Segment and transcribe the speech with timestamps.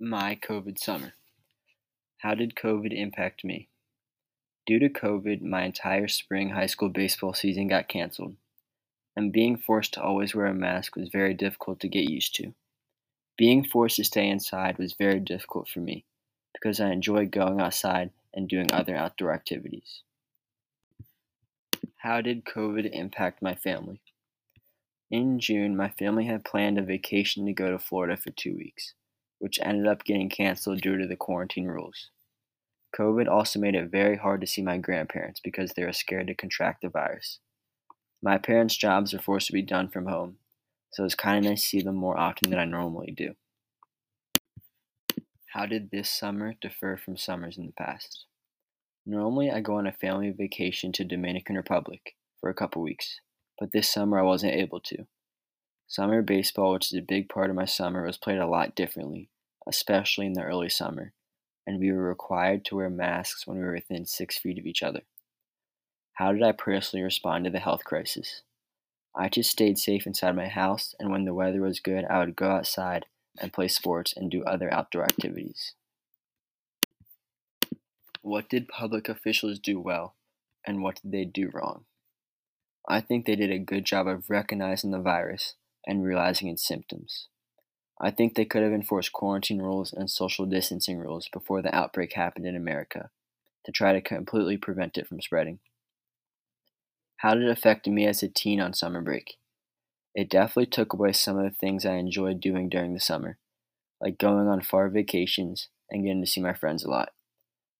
[0.00, 1.14] My COVID summer.
[2.18, 3.66] How did COVID impact me?
[4.64, 8.36] Due to COVID, my entire spring high school baseball season got canceled,
[9.16, 12.54] and being forced to always wear a mask was very difficult to get used to.
[13.36, 16.04] Being forced to stay inside was very difficult for me
[16.52, 20.02] because I enjoy going outside and doing other outdoor activities.
[21.96, 24.00] How did COVID impact my family?
[25.10, 28.94] In June, my family had planned a vacation to go to Florida for two weeks,
[29.38, 32.10] which ended up getting canceled due to the quarantine rules.
[32.98, 36.34] COVID also made it very hard to see my grandparents because they were scared to
[36.34, 37.38] contract the virus.
[38.22, 40.38] My parents' jobs are forced to be done from home,
[40.92, 43.34] so it's kind of nice to see them more often than I normally do.
[45.52, 48.24] How did this summer differ from summers in the past?
[49.06, 53.20] Normally, I go on a family vacation to Dominican Republic for a couple weeks
[53.58, 55.06] but this summer I wasn't able to.
[55.90, 59.30] Summer baseball, which is a big part of my summer, was played a lot differently,
[59.66, 61.14] especially in the early summer,
[61.66, 64.82] and we were required to wear masks when we were within six feet of each
[64.82, 65.00] other.
[66.12, 68.42] How did I personally respond to the health crisis?
[69.16, 72.36] I just stayed safe inside my house, and when the weather was good, I would
[72.36, 73.06] go outside
[73.40, 75.72] and play sports and do other outdoor activities.
[78.20, 80.16] What did public officials do well,
[80.66, 81.86] and what did they do wrong?
[82.86, 85.54] I think they did a good job of recognizing the virus
[85.86, 87.28] and realizing its symptoms.
[88.00, 92.12] I think they could have enforced quarantine rules and social distancing rules before the outbreak
[92.12, 93.10] happened in America
[93.64, 95.58] to try to completely prevent it from spreading.
[97.18, 99.36] How did it affect me as a teen on summer break?
[100.14, 103.38] It definitely took away some of the things I enjoyed doing during the summer,
[104.00, 107.10] like going on far vacations and getting to see my friends a lot.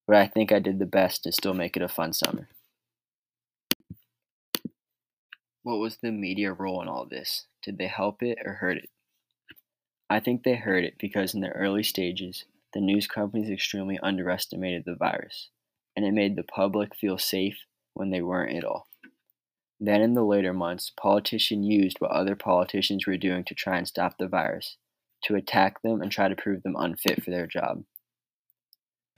[0.06, 2.48] But I think I did the best to still make it a fun summer.
[5.68, 7.44] What was the media role in all this?
[7.62, 8.88] Did they help it or hurt it?
[10.08, 14.84] I think they hurt it because in the early stages, the news companies extremely underestimated
[14.86, 15.50] the virus,
[15.94, 17.58] and it made the public feel safe
[17.92, 18.88] when they weren't at all.
[19.78, 23.86] Then in the later months, politicians used what other politicians were doing to try and
[23.86, 24.78] stop the virus,
[25.24, 27.84] to attack them and try to prove them unfit for their job.